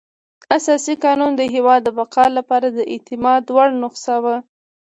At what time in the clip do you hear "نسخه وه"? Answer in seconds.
3.81-4.35